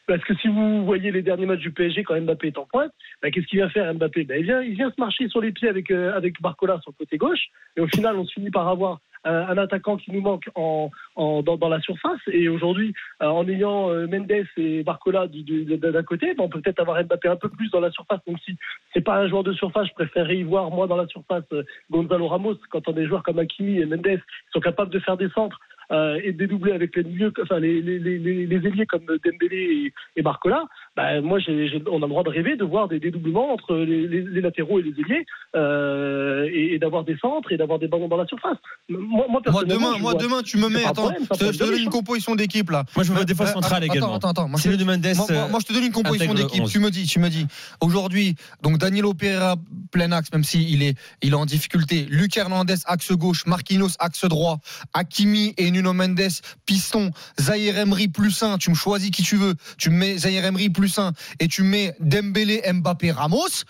Parce 0.07 0.23
que 0.23 0.33
si 0.37 0.47
vous 0.47 0.85
voyez 0.85 1.11
les 1.11 1.21
derniers 1.21 1.45
matchs 1.45 1.59
du 1.61 1.71
PSG 1.71 2.03
quand 2.03 2.19
Mbappé 2.19 2.47
est 2.47 2.57
en 2.57 2.65
pointe, 2.65 2.91
bah, 3.21 3.29
qu'est-ce 3.31 3.45
qu'il 3.47 3.59
vient 3.59 3.69
faire 3.69 3.93
Mbappé? 3.93 4.23
Bah, 4.23 4.37
il, 4.37 4.43
vient, 4.45 4.61
il 4.61 4.75
vient 4.75 4.89
se 4.89 4.95
marcher 5.01 5.27
sur 5.29 5.41
les 5.41 5.51
pieds 5.51 5.67
avec, 5.67 5.89
euh, 5.91 6.15
avec 6.15 6.41
Barcola 6.41 6.79
sur 6.81 6.91
le 6.91 7.03
côté 7.05 7.17
gauche. 7.17 7.47
Et 7.75 7.81
au 7.81 7.87
final, 7.87 8.15
on 8.17 8.25
se 8.25 8.33
finit 8.33 8.51
par 8.51 8.67
avoir 8.67 8.99
un, 9.27 9.49
un 9.49 9.57
attaquant 9.57 9.97
qui 9.97 10.11
nous 10.11 10.21
manque 10.21 10.49
en, 10.55 10.89
dans, 11.15 11.69
la 11.69 11.79
surface. 11.81 12.19
Et 12.31 12.49
aujourd'hui, 12.49 12.93
euh, 13.21 13.27
en 13.27 13.47
ayant 13.47 13.89
euh, 13.89 14.07
Mendes 14.07 14.45
et 14.57 14.83
Barcola 14.83 15.27
d'un 15.27 16.03
côté, 16.03 16.33
on 16.37 16.49
peut 16.49 16.61
peut-être 16.61 16.79
avoir 16.79 17.03
Mbappé 17.03 17.27
un 17.27 17.35
peu 17.35 17.49
plus 17.49 17.69
dans 17.71 17.79
la 17.79 17.91
surface. 17.91 18.19
Même 18.27 18.37
si 18.45 18.55
c'est 18.93 19.01
pas 19.01 19.17
un 19.17 19.27
joueur 19.27 19.43
de 19.43 19.53
surface, 19.53 19.87
je 19.87 19.93
préférerais 19.93 20.37
y 20.37 20.43
voir 20.43 20.69
moi 20.71 20.87
dans 20.87 20.97
la 20.97 21.07
surface 21.07 21.43
euh, 21.53 21.63
Gonzalo 21.91 22.27
Ramos. 22.27 22.57
Quand 22.69 22.87
on 22.87 22.91
a 22.91 22.95
des 22.95 23.07
joueurs 23.07 23.23
comme 23.23 23.39
Hakimi 23.39 23.79
et 23.79 23.85
Mendes 23.85 24.03
qui 24.03 24.51
sont 24.53 24.59
capables 24.59 24.91
de 24.91 24.99
faire 24.99 25.17
des 25.17 25.29
centres 25.29 25.59
euh, 25.91 26.19
et 26.23 26.33
dédoubler 26.33 26.73
avec 26.73 26.95
les 26.95 27.03
milieux, 27.03 27.31
enfin 27.41 27.59
les, 27.59 27.81
les, 27.81 27.99
les, 27.99 28.67
ailiers 28.67 28.85
comme 28.85 29.05
Dembélé 29.05 29.93
et 30.15 30.21
Barcola, 30.21 30.65
bah, 30.97 31.21
moi 31.21 31.37
on 31.47 31.97
a 31.97 32.05
le 32.05 32.07
droit 32.09 32.23
de 32.23 32.29
rêver 32.29 32.57
de 32.57 32.65
voir 32.65 32.87
des 32.89 32.99
dédoublements 32.99 33.53
entre 33.53 33.75
les, 33.75 34.07
les- 34.07 34.23
les 34.23 34.41
latéraux 34.41 34.79
et 34.79 34.83
les 34.83 34.89
ailiers 34.99 35.25
euh, 35.55 36.49
et, 36.51 36.73
et 36.73 36.79
d'avoir 36.79 37.03
des 37.03 37.15
centres 37.17 37.51
et 37.51 37.57
d'avoir 37.57 37.79
des 37.79 37.87
ballons 37.87 38.07
dans 38.07 38.17
la 38.17 38.25
surface. 38.25 38.57
Moi, 38.89 38.99
moi, 38.99 39.25
Moi 39.29 39.41
personnellement, 39.43 39.89
demain, 39.91 39.99
moi 39.99 40.11
vois- 40.13 40.21
demain, 40.23 40.41
tu 40.43 40.57
me 40.57 40.67
mets. 40.69 40.83
Attends, 40.83 41.03
problème, 41.03 41.21
je 41.23 41.27
te- 41.27 41.33
je 41.45 41.51
te 41.51 41.57
problème 41.57 41.75
donne 41.75 41.83
une 41.83 41.89
composition 41.89 42.35
d'équipe 42.35 42.69
là. 42.71 42.83
Moi, 42.95 43.03
je 43.05 43.11
me 43.11 43.15
vois 43.15 43.25
des 43.25 43.35
fois 43.35 43.45
Euh, 43.47 43.53
centrale 43.53 43.83
attends, 43.83 43.93
également. 43.93 44.15
Attends, 44.15 44.29
attends. 44.29 44.47
Moi, 44.49 44.59
Si 44.59 44.69
je- 44.71 44.75
le 44.75 44.83
Mendes, 44.85 45.05
moi, 45.15 45.25
moi- 45.29 45.37
euh, 45.37 45.47
moi, 45.49 45.59
je 45.61 45.65
te 45.67 45.73
donne 45.73 45.83
une 45.85 45.91
composition 45.91 46.33
d'équipe. 46.33 46.63
11. 46.63 46.71
Tu 46.71 46.79
me 46.79 46.89
dis, 46.89 47.05
tu 47.05 47.19
me 47.19 47.29
dis. 47.29 47.45
Aujourd'hui, 47.81 48.35
donc 48.63 48.77
Danilo 48.79 49.13
Pereira 49.13 49.55
plein 49.91 50.11
axe, 50.11 50.31
même 50.33 50.43
s'il 50.43 50.81
est, 50.83 50.97
il 51.21 51.31
est 51.31 51.35
en 51.35 51.45
difficulté. 51.45 52.07
Luc 52.09 52.35
Hernandez 52.37 52.75
axe 52.85 53.11
gauche, 53.11 53.45
Marquinhos 53.45 53.89
axe 53.99 54.25
droit, 54.25 54.57
Hakimi 54.93 55.53
et 55.57 55.69
Nuno 55.71 55.93
Mendes 55.93 56.27
piston, 56.65 57.11
Zahir 57.39 57.77
Emery 57.77 58.07
plus 58.07 58.41
1. 58.41 58.57
Tu 58.57 58.69
me 58.71 58.75
choisis 58.75 59.11
qui 59.11 59.21
tu 59.23 59.35
veux. 59.35 59.53
Tu 59.77 59.89
me 59.91 59.97
mets 59.97 60.17
Zahir 60.17 60.43
Emery 60.45 60.69
plus 60.69 60.86
1 60.95 61.13
et 61.39 61.47
tu 61.47 61.63
mets 61.63 61.95
Dembélé, 61.99 62.61
Mbappé, 62.71 63.11
Ramos. 63.11 63.63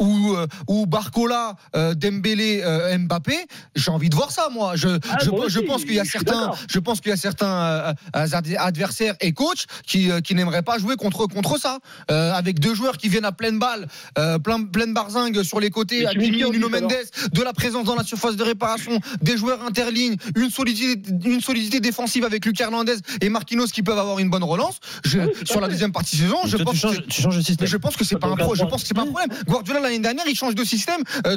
Ou, 0.00 0.34
euh, 0.34 0.46
ou 0.68 0.86
Barcola, 0.86 1.54
euh, 1.76 1.94
Dembélé, 1.94 2.62
euh, 2.64 2.98
Mbappé, 2.98 3.36
j'ai 3.76 3.90
envie 3.92 4.08
de 4.08 4.14
voir 4.16 4.32
ça, 4.32 4.48
moi. 4.50 4.74
Je, 4.74 4.88
Ah, 5.08 5.18
je, 5.24 5.30
moi 5.30 5.46
je 5.48 5.58
aussi, 5.58 5.66
pense 5.68 5.84
qu'il 5.84 5.94
y 5.94 6.00
a 6.00 6.04
certains, 6.04 6.40
d'accord. 6.40 6.58
je 6.68 6.78
pense 6.80 7.00
qu'il 7.00 7.10
y 7.10 7.12
a 7.12 7.16
certains 7.16 7.94
ad- 8.12 8.56
adversaires 8.58 9.14
et 9.20 9.32
coachs 9.32 9.66
qui, 9.86 10.10
euh, 10.10 10.20
qui 10.20 10.34
n'aimeraient 10.34 10.62
pas 10.62 10.78
jouer 10.78 10.96
contre, 10.96 11.26
contre 11.26 11.58
ça. 11.60 11.78
Euh, 12.10 12.32
avec 12.32 12.58
deux 12.58 12.74
joueurs 12.74 12.96
qui 12.96 13.08
viennent 13.08 13.24
à 13.24 13.32
pleine 13.32 13.58
balle, 13.58 13.86
euh, 14.18 14.38
plein, 14.40 14.64
pleine 14.64 14.92
barzingue 14.94 15.42
sur 15.44 15.60
les 15.60 15.70
côtés, 15.70 16.06
Hakimi, 16.06 16.42
Nuno 16.50 16.68
Mendes, 16.68 16.92
de 17.32 17.42
la 17.42 17.52
présence 17.52 17.84
dans 17.84 17.94
la 17.94 18.04
surface 18.04 18.36
de 18.36 18.42
réparation, 18.42 18.98
des 19.22 19.36
joueurs 19.36 19.62
interlignes, 19.64 20.16
une 20.36 20.50
solidité, 20.50 21.00
une 21.24 21.40
solidité 21.40 21.78
défensive 21.80 22.24
avec 22.24 22.44
Luc 22.44 22.60
Hernandez 22.60 22.96
et 23.20 23.28
Marquinhos 23.28 23.66
qui 23.68 23.82
peuvent 23.84 23.98
avoir 23.98 24.18
une 24.18 24.28
bonne 24.30 24.44
relance. 24.44 24.80
Je, 25.04 25.20
Oui, 25.20 25.28
tout 25.34 25.42
à 25.42 25.46
sur 25.46 25.60
la 25.60 25.68
deuxième 25.68 25.92
partie 25.92 26.16
de 26.16 26.22
saison, 26.22 26.38
je 26.46 26.56
pense 26.56 26.74
tu 26.74 26.80
changes, 26.80 26.96
que 27.00 27.06
tu 27.06 27.22
changes 27.22 27.40
je 27.40 27.76
pense 27.76 27.96
que 27.96 28.04
c'est 28.04 28.14
Ça 28.14 28.18
pas 28.18 28.26
un 28.28 28.36
peut 28.36 28.42
pro, 28.42 28.54
je 28.54 28.60
faire 28.60 28.68
pense 28.68 28.82
que 28.82 28.88
c'est 28.88 28.94
pas 28.94 29.02
un 29.02 29.06
problème. 29.06 29.30
Guardiola 29.46 29.80
l'année 29.84 30.00
dernière, 30.00 30.24
il 30.28 30.34
change 30.34 30.54
de 30.54 30.64
système 30.64 31.00
euh, 31.26 31.36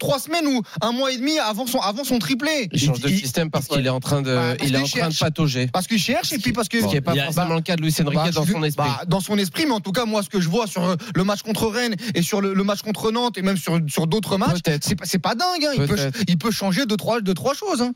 trois 0.00 0.18
semaines 0.18 0.46
ou 0.46 0.62
un 0.80 0.92
mois 0.92 1.12
et 1.12 1.16
demi 1.16 1.38
avant 1.38 1.66
son 1.66 1.78
avant 1.78 2.04
son 2.04 2.18
triplé. 2.18 2.68
Il 2.72 2.80
change 2.80 3.00
de 3.00 3.08
Il- 3.08 3.18
système 3.18 3.50
parce 3.50 3.68
qu'il 3.68 3.86
est 3.86 3.90
en 3.90 4.00
train 4.00 4.22
de, 4.22 4.34
Bah, 4.34 4.54
il 4.64 4.74
est 4.74 4.78
en 4.78 4.84
train 4.84 5.08
de 5.08 5.14
patauger. 5.16 5.68
parce 5.72 5.86
qu'il 5.86 5.98
cherche 5.98 6.32
et 6.32 6.38
puis 6.38 6.52
parce 6.52 6.68
que 6.68 6.80
Ce 6.80 6.86
qui 6.86 6.94
n'est 6.94 7.00
pas 7.00 7.14
forcément 7.14 7.54
le 7.54 7.60
cas 7.60 7.76
de 7.76 7.82
Luis 7.82 7.94
Enrique 8.00 8.14
Bah, 8.14 8.30
dans 8.32 8.44
je- 8.44 8.52
son 8.52 8.62
esprit. 8.64 8.88
bah, 8.88 9.02
dans 9.06 9.20
son 9.20 9.38
esprit, 9.38 9.64
mais 9.66 9.72
en 9.72 9.80
tout 9.80 9.92
cas, 9.92 10.04
moi, 10.04 10.22
ce 10.22 10.28
que 10.28 10.40
je 10.40 10.48
vois 10.48 10.66
sur 10.66 10.84
euh, 10.84 10.96
le 11.14 11.24
match 11.24 11.42
contre 11.42 11.66
Rennes 11.68 11.94
et 12.14 12.22
sur 12.22 12.40
le, 12.40 12.54
le 12.54 12.64
match 12.64 12.82
contre 12.82 13.10
Nantes 13.12 13.38
et 13.38 13.42
même 13.42 13.56
sur, 13.56 13.78
sur 13.88 14.06
d'autres 14.06 14.36
matchs, 14.38 14.58
c'est 15.04 15.18
pas, 15.18 15.34
dingue. 15.34 15.64
hein. 15.64 15.72
Il, 15.76 15.86
peut, 15.86 15.96
il 16.28 16.38
peut 16.38 16.50
changer 16.50 16.86
de 16.86 16.94
trois, 16.96 17.20
de 17.20 17.32
trois 17.32 17.54
choses. 17.54 17.82
hein. 17.82 17.92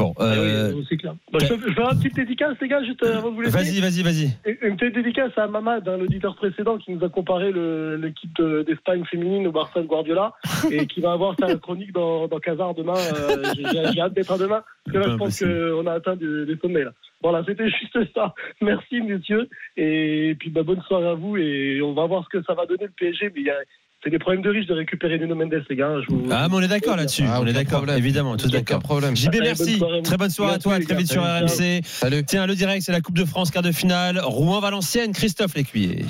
Bon, 0.00 0.14
Ah 0.18 0.24
oui, 0.30 0.36
euh, 0.38 0.72
euh, 0.74 0.82
c'est 0.88 0.96
clair. 0.96 1.14
Bah, 1.32 1.38
je, 1.40 1.46
je 1.54 1.72
faire 1.74 1.92
une 1.92 1.98
petite 1.98 2.16
dédicace, 2.16 2.56
les 2.60 2.68
gars, 2.68 2.82
juste 2.82 3.02
euh, 3.02 3.18
avant 3.18 3.30
de 3.30 3.34
vous 3.36 3.40
laisser. 3.42 3.56
vas-y, 3.56 3.80
vas-y, 3.80 4.02
vas-y. 4.02 4.56
Une 4.62 4.76
petite 4.76 4.94
dédicace 4.94 5.32
à 5.36 5.46
Mamad, 5.46 5.86
hein, 5.88 5.96
l'auditeur 5.98 6.34
précédent, 6.36 6.78
qui 6.78 6.90
nous 6.92 7.04
a 7.04 7.08
comparé 7.08 7.52
l'équipe 7.52 8.34
de- 8.36 8.62
d'Espagne 8.62 9.04
féminine 9.10 9.46
au 9.46 9.52
Barça 9.52 9.80
de 9.82 9.86
Guardiola 9.86 10.32
et 10.72 10.86
qui 10.86 11.00
va 11.00 11.12
avoir 11.12 11.36
sa 11.38 11.54
chronique 11.56 11.92
dans, 11.92 12.26
dans 12.28 12.38
Casar 12.40 12.74
demain. 12.74 12.94
Euh, 12.96 13.44
J'ai 13.92 14.00
hâte 14.00 14.14
d'être 14.14 14.32
à 14.32 14.38
demain 14.38 14.62
parce 14.84 14.94
que 14.96 14.98
là, 15.02 15.10
je 15.12 15.16
pense 15.16 15.38
qu'on 15.40 15.86
a 15.86 15.92
atteint 15.92 16.16
des, 16.16 16.46
des 16.46 16.56
sommets. 16.60 16.84
Là. 16.84 16.92
Voilà, 17.22 17.44
c'était 17.46 17.68
juste 17.68 17.98
ça. 18.14 18.34
Merci, 18.62 19.02
messieurs. 19.02 19.48
Et 19.76 20.34
puis, 20.38 20.48
bah, 20.50 20.62
bonne 20.62 20.80
soirée 20.88 21.08
à 21.08 21.14
vous. 21.14 21.36
Et 21.36 21.80
on 21.82 21.92
va 21.92 22.06
voir 22.06 22.24
ce 22.24 22.38
que 22.38 22.42
ça 22.44 22.54
va 22.54 22.64
donner 22.64 22.84
le 22.84 22.92
PSG. 22.98 23.30
Mais 23.34 23.40
il 23.42 23.46
y 23.46 23.50
a- 23.50 23.60
c'est 24.02 24.08
des 24.08 24.18
problèmes 24.18 24.40
de 24.42 24.48
riches 24.48 24.66
de 24.66 24.72
récupérer 24.72 25.18
Nuno 25.18 25.34
Mendes, 25.34 25.62
les 25.68 25.76
gars. 25.76 25.92
Je 26.00 26.06
vous- 26.14 26.26
Ah, 26.30 26.48
mais 26.48 26.56
on 26.56 26.60
est 26.62 26.68
d'accord 26.68 26.96
là-dessus. 26.96 27.24
Ah, 27.28 27.38
on 27.42 27.46
est 27.46 27.52
d'accord, 27.52 27.84
évidemment, 27.90 28.34
tous 28.38 28.48
d'accord. 28.48 28.80
problème. 28.80 29.14
JB, 29.14 29.36
merci. 29.42 29.76
bonne. 29.76 30.02
Très 30.02 30.16
bonne 30.16 30.30
soirée 30.30 30.54
à 30.54 30.58
toi. 30.58 30.78
Très 30.80 30.94
vite 30.94 31.12
sur 31.12 31.22
Salut. 31.22 31.44
RMC. 31.46 31.82
Salut. 31.84 32.24
Tiens, 32.24 32.46
le 32.46 32.54
direct, 32.54 32.82
c'est 32.82 32.92
la 32.92 33.02
Coupe 33.02 33.18
de 33.18 33.26
France, 33.26 33.50
quart 33.50 33.62
de 33.62 33.72
finale. 33.72 34.18
Rouen-Valenciennes, 34.24 35.12
Christophe 35.12 35.54
Lécuyer. 35.54 36.06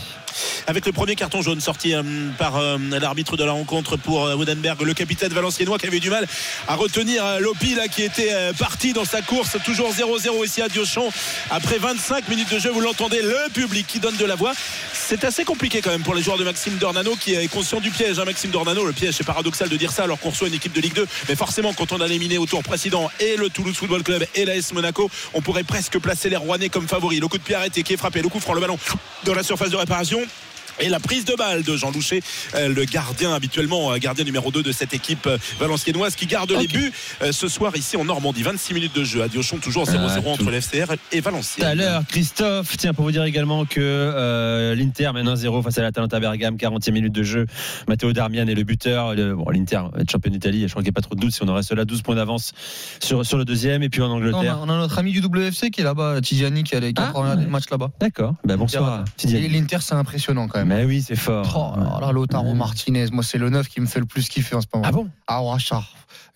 avec 0.68 0.86
le 0.86 0.92
premier 0.92 1.16
carton 1.16 1.42
jaune 1.42 1.58
sorti 1.58 1.92
euh, 1.94 2.02
par 2.38 2.56
euh, 2.58 2.78
l'arbitre 3.00 3.36
de 3.36 3.42
la 3.42 3.50
rencontre 3.52 3.96
pour 3.96 4.24
euh, 4.24 4.36
Woudenberg, 4.36 4.80
le 4.82 4.94
capitaine 4.94 5.32
valenciennois 5.32 5.78
qui 5.78 5.88
avait 5.88 5.98
du 5.98 6.10
mal 6.10 6.26
à 6.68 6.76
retenir 6.76 7.24
euh, 7.24 7.40
Lopi 7.40 7.74
là, 7.74 7.88
qui 7.88 8.02
était 8.02 8.28
euh, 8.32 8.52
parti 8.52 8.92
dans 8.92 9.04
sa 9.04 9.20
course, 9.20 9.56
toujours 9.64 9.90
0-0 9.90 10.44
ici 10.44 10.62
à 10.62 10.68
Diochon. 10.68 11.08
Après 11.50 11.78
25 11.78 12.28
minutes 12.28 12.52
de 12.54 12.60
jeu, 12.60 12.70
vous 12.70 12.80
l'entendez, 12.80 13.20
le 13.20 13.50
public 13.52 13.84
qui 13.88 13.98
donne 13.98 14.16
de 14.16 14.24
la 14.24 14.36
voix. 14.36 14.52
C'est 14.92 15.24
assez 15.24 15.44
compliqué 15.44 15.80
quand 15.80 15.90
même 15.90 16.02
pour 16.04 16.14
les 16.14 16.22
joueurs 16.22 16.38
de 16.38 16.44
Maxime 16.44 16.76
Dornano 16.78 17.16
qui 17.16 17.34
est 17.34 17.48
conscient 17.48 17.79
du 17.80 17.90
piège. 17.90 18.18
hein, 18.18 18.24
Maxime 18.24 18.50
Dornano, 18.50 18.84
le 18.84 18.92
piège, 18.92 19.14
c'est 19.16 19.24
paradoxal 19.24 19.68
de 19.68 19.76
dire 19.76 19.90
ça 19.90 20.04
alors 20.04 20.18
qu'on 20.18 20.30
reçoit 20.30 20.48
une 20.48 20.54
équipe 20.54 20.72
de 20.72 20.80
Ligue 20.80 20.94
2. 20.94 21.06
Mais 21.28 21.36
forcément, 21.36 21.72
quand 21.72 21.92
on 21.92 22.00
a 22.00 22.06
éliminé 22.06 22.38
au 22.38 22.46
tour 22.46 22.62
précédent 22.62 23.10
et 23.20 23.36
le 23.36 23.48
Toulouse 23.48 23.74
Football 23.76 24.02
Club 24.02 24.24
et 24.34 24.44
l'AS 24.44 24.72
Monaco, 24.72 25.10
on 25.34 25.40
pourrait 25.40 25.64
presque 25.64 25.98
placer 25.98 26.28
les 26.28 26.36
Rouennais 26.36 26.68
comme 26.68 26.86
favoris. 26.88 27.20
Le 27.20 27.28
coup 27.28 27.38
de 27.38 27.42
pied 27.42 27.54
arrêté 27.54 27.82
qui 27.82 27.94
est 27.94 27.96
frappé, 27.96 28.22
le 28.22 28.28
coup 28.28 28.40
franc, 28.40 28.54
le 28.54 28.60
ballon 28.60 28.78
dans 29.24 29.34
la 29.34 29.42
surface 29.42 29.70
de 29.70 29.76
réparation. 29.76 30.20
Et 30.80 30.88
la 30.88 30.98
prise 31.00 31.24
de 31.26 31.34
balle 31.34 31.62
de 31.62 31.76
Jean 31.76 31.90
Loucher, 31.90 32.22
euh, 32.54 32.68
le 32.72 32.84
gardien 32.84 33.34
habituellement, 33.34 33.92
euh, 33.92 33.98
gardien 33.98 34.24
numéro 34.24 34.50
2 34.50 34.62
de 34.62 34.72
cette 34.72 34.94
équipe 34.94 35.26
euh, 35.26 35.36
valenciennoise 35.58 36.14
qui 36.16 36.26
garde 36.26 36.50
les 36.52 36.66
buts 36.68 36.92
ce 37.30 37.48
soir 37.48 37.76
ici 37.76 37.96
en 37.96 38.04
Normandie. 38.04 38.42
26 38.42 38.72
minutes 38.74 38.94
de 38.96 39.04
jeu 39.04 39.22
à 39.22 39.28
Diochon, 39.28 39.58
toujours 39.58 39.84
0-0 39.84 39.98
Ah, 40.26 40.28
entre 40.30 40.50
l'FCR 40.50 40.92
et 41.12 41.20
Tout 41.20 41.28
à 41.28 41.30
Valenciennes. 41.30 41.78
l'heure, 41.78 42.02
Christophe, 42.08 42.76
tiens, 42.78 42.94
pour 42.94 43.04
vous 43.04 43.12
dire 43.12 43.24
également 43.24 43.66
que 43.66 43.78
euh, 43.80 44.74
l'Inter 44.74 45.10
mène 45.12 45.28
1-0 45.28 45.62
face 45.62 45.76
à 45.78 45.82
l'Atalanta 45.82 46.18
Bergame, 46.18 46.56
40e 46.56 46.92
minute 46.92 47.12
de 47.12 47.22
jeu. 47.22 47.46
Matteo 47.88 48.12
Darmian 48.12 48.46
est 48.46 48.54
le 48.54 48.62
buteur. 48.64 49.14
Le- 49.14 49.34
bon, 49.34 49.48
L'Inter 49.50 49.82
est 49.98 50.10
champion 50.10 50.30
d'Italie, 50.32 50.62
je 50.62 50.70
crois 50.70 50.82
qu'il 50.82 50.90
n'y 50.90 50.94
a 50.94 50.98
pas 50.98 51.02
trop 51.02 51.14
de 51.14 51.20
doute 51.20 51.32
si 51.32 51.42
on 51.42 51.48
en 51.48 51.54
reste 51.54 51.72
là, 51.72 51.84
12 51.84 52.00
points 52.02 52.14
d'avance 52.14 52.52
sur, 53.00 53.24
sur 53.26 53.36
le 53.36 53.44
deuxième. 53.44 53.82
Et 53.82 53.88
puis 53.90 54.00
en 54.00 54.08
Non, 54.08 54.14
on, 54.14 54.16
a, 54.16 54.28
Angleterre. 54.36 54.58
on 54.62 54.68
a 54.70 54.76
notre 54.78 54.98
ami 54.98 55.12
du 55.12 55.20
WFC 55.20 55.70
qui 55.70 55.82
est 55.82 55.84
là-bas, 55.84 56.20
Tijani, 56.22 56.64
qui 56.64 56.74
a 56.74 56.80
les 56.80 56.92
quatre 56.94 57.12
Ah, 57.14 57.36
ouais. 57.36 57.46
matchs 57.46 57.68
là-bas. 57.70 57.90
D'accord, 58.00 58.34
ben, 58.44 58.56
bonsoir. 58.56 59.04
L'Inter, 59.24 59.78
c'est 59.80 59.94
impressionnant 59.94 60.48
quand 60.48 60.58
même. 60.64 60.69
Mais 60.70 60.84
oui, 60.84 61.02
c'est 61.02 61.16
fort. 61.16 61.74
Oh 61.76 61.80
là 61.80 61.98
là, 62.00 62.12
Lautaro 62.12 62.46
Ouais. 62.46 62.54
Martinez, 62.54 63.06
moi 63.10 63.24
c'est 63.24 63.38
le 63.38 63.50
neuf 63.50 63.68
qui 63.68 63.80
me 63.80 63.86
fait 63.86 63.98
le 63.98 64.06
plus 64.06 64.28
kiffer 64.28 64.54
en 64.54 64.60
ce 64.60 64.68
moment. 64.72 64.86
Ah 64.86 64.92
bon? 64.92 65.10
Ah 65.26 65.42
ouais, 65.42 65.58
ça. 65.58 65.82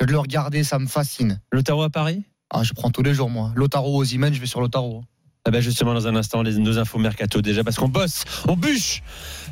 De 0.00 0.06
le 0.06 0.18
regarder, 0.18 0.64
ça 0.64 0.80
me 0.80 0.86
fascine. 0.86 1.40
Lautaro 1.52 1.84
à 1.84 1.90
Paris? 1.90 2.24
Ah, 2.50 2.64
je 2.64 2.72
prends 2.72 2.90
tous 2.90 3.02
les 3.04 3.14
jours 3.14 3.30
moi. 3.30 3.52
Lautaro 3.54 3.96
Osimhen, 3.96 4.34
je 4.34 4.40
vais 4.40 4.46
sur 4.46 4.60
Lautaro. 4.60 5.04
Ah 5.46 5.50
ben 5.50 5.60
justement 5.60 5.92
dans 5.92 6.06
un 6.06 6.16
instant 6.16 6.40
les, 6.40 6.54
nos 6.54 6.78
infos 6.78 6.98
mercato 6.98 7.42
déjà 7.42 7.62
parce 7.62 7.76
qu'on 7.76 7.88
bosse, 7.88 8.24
on 8.48 8.56
bûche 8.56 9.02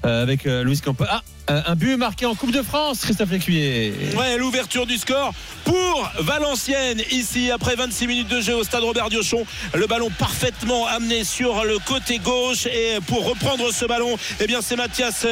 euh, 0.06 0.22
avec 0.22 0.46
euh, 0.46 0.64
Luis 0.64 0.80
Campos. 0.80 1.04
Ah 1.06 1.20
euh, 1.50 1.60
un 1.66 1.74
but 1.74 1.96
marqué 1.96 2.24
en 2.24 2.34
Coupe 2.36 2.52
de 2.52 2.62
France, 2.62 3.00
Christophe 3.00 3.32
Lécuyer. 3.32 3.92
Ouais, 4.16 4.38
l'ouverture 4.38 4.86
du 4.86 4.96
score 4.96 5.34
pour 5.64 6.10
Valenciennes 6.20 7.02
ici 7.10 7.50
après 7.50 7.74
26 7.74 8.06
minutes 8.06 8.28
de 8.28 8.40
jeu 8.40 8.54
au 8.54 8.64
stade 8.64 8.84
Robert 8.84 9.10
Diochon. 9.10 9.44
Le 9.74 9.86
ballon 9.86 10.08
parfaitement 10.18 10.86
amené 10.86 11.24
sur 11.24 11.64
le 11.64 11.78
côté 11.80 12.20
gauche 12.20 12.64
et 12.66 12.98
pour 13.06 13.28
reprendre 13.28 13.70
ce 13.70 13.84
ballon, 13.84 14.16
eh 14.40 14.46
bien 14.46 14.62
c'est 14.62 14.76
Mathias 14.76 15.26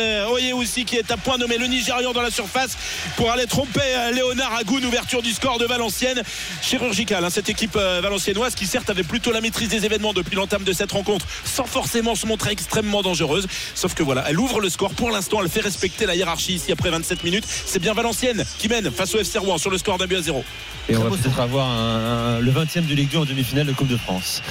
aussi 0.53 0.85
qui 0.85 0.97
est 0.97 1.11
à 1.11 1.17
point 1.17 1.39
nommé 1.39 1.57
le 1.57 1.69
Nigérian 1.69 2.13
dans 2.13 2.23
la 2.23 2.31
surface 2.31 2.77
pour 3.17 3.31
aller 3.31 3.47
tromper 3.47 3.81
Léonard 4.13 4.55
Agoun. 4.57 4.85
Ouverture 4.85 5.23
du 5.23 5.33
score 5.33 5.59
de 5.59 5.65
Valenciennes, 5.65 6.23
chirurgicale. 6.61 7.25
hein, 7.25 7.31
cette 7.31 7.49
équipe 7.49 7.77
valenciennoise 7.77 8.55
qui 8.57 8.67
certes 8.67 8.91
avait 8.91 9.05
plutôt 9.05 9.31
la 9.31 9.41
maîtrise 9.41 9.69
des 9.69 9.87
événements 9.87 10.13
depuis 10.13 10.37
l'entame 10.51 10.65
de 10.65 10.73
cette 10.73 10.91
rencontre, 10.93 11.27
sans 11.45 11.65
forcément 11.65 12.15
se 12.17 12.27
montrer 12.27 12.51
extrêmement 12.51 13.03
dangereuse. 13.03 13.47
Sauf 13.75 13.95
que 13.95 14.03
voilà, 14.03 14.25
elle 14.29 14.39
ouvre 14.41 14.61
le 14.61 14.69
score. 14.69 14.91
Pour 14.95 15.11
l'instant, 15.11 15.41
elle 15.43 15.49
fait 15.49 15.61
respecter 15.61 16.07
la 16.07 16.17
hiérarchie 16.17 16.55
ici 16.55 16.73
après 16.73 16.91
27 16.91 17.23
minutes. 17.23 17.45
C'est 17.47 17.79
bien 17.79 17.95
Valenciennes 17.95 18.45
qui 18.59 18.69
mène 18.69 18.91
face 18.91 19.15
au 19.15 19.19
FC 19.21 19.39
Rouen 19.39 19.59
sur 19.59 19.71
le 19.71 19.79
score 19.79 19.97
d'un 19.99 20.07
but 20.07 20.17
à 20.17 20.23
zéro. 20.23 20.45
Et 20.89 20.97
on 20.97 21.05
va 21.05 21.11
peut-être 21.17 21.39
avoir 21.39 21.69
un- 21.69 22.37
un- 22.37 22.41
le 22.41 22.51
20e 22.51 22.85
de 22.87 22.95
Ligue 22.95 23.11
2 23.11 23.19
en 23.19 23.25
demi-finale 23.25 23.67
de 23.67 23.73
Coupe 23.73 23.87
de 23.89 23.97
France. 23.97 24.43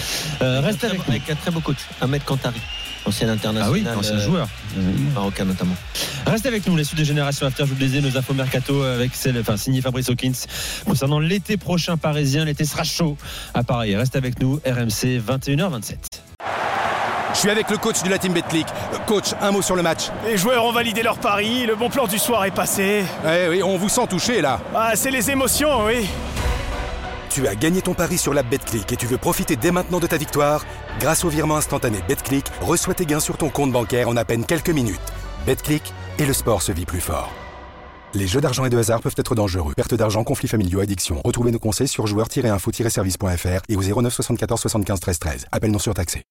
Euh, 0.42 0.62
reste 0.62 0.84
avec 0.86 1.30
un 1.30 1.36
très 1.36 1.52
beau 1.52 1.60
coach, 1.60 1.78
Ahmed 2.00 2.24
Kantari, 2.24 2.62
ancien 3.06 3.28
Ah 3.30 3.34
international. 3.34 3.72
oui, 3.74 3.86
ancien 3.98 4.16
euh, 4.16 4.26
joueur. 4.26 4.48
Marocain 5.14 5.46
notamment. 5.46 5.76
Reste 6.26 6.46
avec 6.46 6.68
nous, 6.68 6.76
les 6.76 6.84
suites 6.84 7.00
de 7.00 7.04
Génération 7.04 7.46
After, 7.48 7.64
je 7.66 7.70
vous 7.74 7.80
le 7.80 7.86
disais, 7.88 8.02
nos 8.02 8.16
infos 8.18 8.34
mercato 8.34 8.82
avec 8.84 9.16
celle, 9.16 9.40
enfin, 9.40 9.58
signé 9.58 9.82
Fabrice 9.82 10.10
Hawkins 10.10 10.34
concernant 10.86 11.20
l'été 11.20 11.58
prochain 11.58 11.98
parisien. 11.98 12.46
L'été 12.46 12.66
sera 12.66 12.84
chaud 12.84 13.18
à 13.54 13.64
Paris. 13.64 13.96
Reste 13.96 14.16
avec 14.16 14.40
nous, 14.40 14.60
RMC 14.66 15.20
21h27. 15.28 15.96
Je 17.34 17.38
suis 17.38 17.50
avec 17.52 17.70
le 17.70 17.78
coach 17.78 18.02
de 18.04 18.10
la 18.10 18.18
team 18.18 18.34
Betclic. 18.34 18.66
Euh, 18.94 18.98
Coach, 19.06 19.28
un 19.42 19.52
mot 19.52 19.62
sur 19.62 19.76
le 19.76 19.82
match. 19.84 20.06
Les 20.26 20.38
joueurs 20.38 20.66
ont 20.66 20.72
validé 20.72 21.04
leur 21.04 21.18
pari, 21.20 21.66
le 21.66 21.76
bon 21.76 21.90
plan 21.90 22.08
du 22.08 22.18
soir 22.18 22.44
est 22.46 22.52
passé. 22.52 23.04
Eh 23.26 23.48
oui, 23.50 23.64
on 23.64 23.78
vous 23.78 23.88
sent 23.90 24.08
touché 24.10 24.42
là. 24.42 24.60
Ah, 24.76 24.92
c'est 24.96 25.12
les 25.12 25.30
émotions, 25.32 25.86
oui. 25.86 26.08
Tu 27.30 27.48
as 27.48 27.54
gagné 27.54 27.82
ton 27.84 27.94
pari 27.94 28.18
sur 28.18 28.34
la 28.34 28.42
Betclic 28.42 28.92
et 28.92 28.96
tu 28.96 29.06
veux 29.06 29.18
profiter 29.20 29.56
dès 29.56 29.70
maintenant 29.72 30.00
de 30.00 30.08
ta 30.08 30.18
victoire 30.18 30.66
Grâce 31.00 31.24
au 31.24 31.30
virement 31.30 31.58
instantané 31.58 32.00
Betclic, 32.08 32.46
reçois 32.62 32.94
tes 32.94 33.06
gains 33.06 33.20
sur 33.20 33.38
ton 33.38 33.50
compte 33.50 33.72
bancaire 33.72 34.10
en 34.10 34.18
à 34.18 34.26
peine 34.26 34.46
quelques 34.46 34.70
minutes. 34.70 35.00
Betclic 35.46 35.94
et 36.18 36.26
le 36.26 36.34
sport 36.34 36.62
se 36.62 36.72
vit 36.72 36.86
plus 36.86 37.02
fort. 37.02 37.32
Les 38.14 38.28
jeux 38.28 38.42
d'argent 38.42 38.66
et 38.66 38.70
de 38.70 38.78
hasard 38.78 39.02
peuvent 39.02 39.16
être 39.18 39.36
dangereux. 39.36 39.74
Perte 39.76 39.94
d'argent, 39.94 40.24
conflits 40.24 40.48
familiaux, 40.48 40.80
addiction. 40.80 41.22
Retrouvez 41.24 41.52
nos 41.52 41.60
conseils 41.60 41.88
sur 41.88 42.08
joueurs-info-service.fr 42.08 43.62
et 43.70 43.76
au 43.76 44.02
09 44.02 44.14
74 44.14 44.62
75 44.62 45.00
13 45.00 45.20
13. 45.20 45.46
Appel 45.52 45.72
non 45.72 45.80
surtaxé. 45.80 46.24